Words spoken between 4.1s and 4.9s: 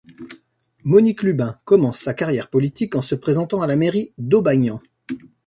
d'Aubagnan.